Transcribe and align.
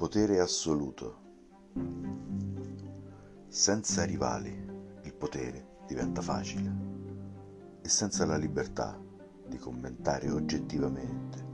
potere 0.00 0.40
assoluto. 0.40 1.18
Senza 3.48 4.04
rivali 4.04 4.50
il 5.02 5.12
potere 5.12 5.82
diventa 5.86 6.22
facile 6.22 6.72
e 7.82 7.86
senza 7.86 8.24
la 8.24 8.38
libertà 8.38 8.98
di 9.46 9.58
commentare 9.58 10.30
oggettivamente 10.30 11.46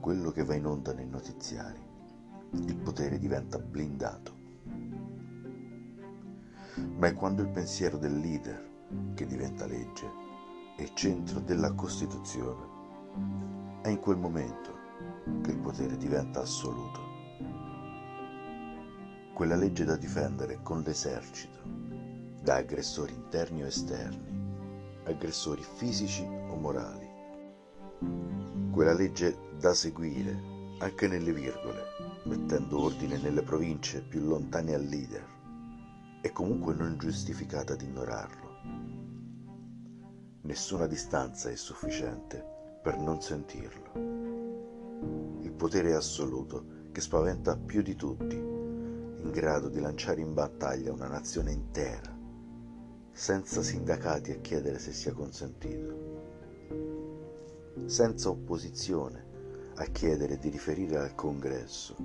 quello 0.00 0.32
che 0.32 0.42
va 0.42 0.56
in 0.56 0.66
onda 0.66 0.92
nei 0.92 1.06
notiziari, 1.06 1.78
il 2.50 2.74
potere 2.74 3.20
diventa 3.20 3.60
blindato. 3.60 4.34
Ma 6.96 7.06
è 7.06 7.14
quando 7.14 7.42
il 7.42 7.50
pensiero 7.50 7.98
del 7.98 8.18
leader 8.18 8.70
che 9.14 9.26
diventa 9.26 9.64
legge 9.64 10.10
e 10.76 10.90
centro 10.94 11.38
della 11.38 11.72
Costituzione. 11.74 13.80
È 13.80 13.88
in 13.88 14.00
quel 14.00 14.16
momento 14.16 14.76
che 15.40 15.52
il 15.52 15.58
potere 15.58 15.96
diventa 15.96 16.40
assoluto 16.40 17.11
quella 19.34 19.56
legge 19.56 19.84
da 19.84 19.96
difendere 19.96 20.60
con 20.62 20.82
l'esercito 20.82 21.82
da 22.42 22.56
aggressori 22.56 23.14
interni 23.14 23.62
o 23.62 23.66
esterni, 23.66 25.00
aggressori 25.04 25.62
fisici 25.62 26.22
o 26.22 26.56
morali. 26.56 27.08
Quella 28.72 28.92
legge 28.92 29.36
da 29.58 29.72
seguire 29.74 30.36
anche 30.80 31.06
nelle 31.06 31.32
virgole, 31.32 31.82
mettendo 32.24 32.82
ordine 32.82 33.16
nelle 33.18 33.42
province 33.42 34.02
più 34.02 34.20
lontane 34.20 34.74
al 34.74 34.82
leader 34.82 35.24
e 36.20 36.32
comunque 36.32 36.74
non 36.74 36.98
giustificata 36.98 37.74
ad 37.74 37.82
ignorarlo. 37.82 38.50
Nessuna 40.42 40.86
distanza 40.86 41.48
è 41.48 41.54
sufficiente 41.54 42.44
per 42.82 42.98
non 42.98 43.22
sentirlo. 43.22 43.92
Il 45.42 45.52
potere 45.52 45.94
assoluto 45.94 46.88
che 46.90 47.00
spaventa 47.00 47.56
più 47.56 47.82
di 47.82 47.94
tutti 47.94 48.51
in 49.22 49.30
grado 49.30 49.68
di 49.68 49.80
lanciare 49.80 50.20
in 50.20 50.34
battaglia 50.34 50.92
una 50.92 51.06
nazione 51.06 51.52
intera, 51.52 52.16
senza 53.12 53.62
sindacati 53.62 54.32
a 54.32 54.40
chiedere 54.40 54.78
se 54.78 54.92
sia 54.92 55.12
consentito, 55.12 56.20
senza 57.86 58.28
opposizione 58.30 59.30
a 59.76 59.84
chiedere 59.84 60.38
di 60.38 60.48
riferire 60.48 60.98
al 60.98 61.14
congresso, 61.14 61.96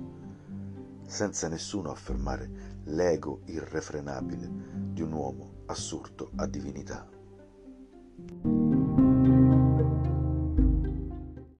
senza 1.06 1.48
nessuno 1.48 1.90
affermare 1.90 2.76
l'ego 2.84 3.40
irrefrenabile 3.46 4.48
di 4.92 5.02
un 5.02 5.12
uomo 5.12 5.62
assurdo 5.66 6.30
a 6.36 6.46
divinità. 6.46 7.06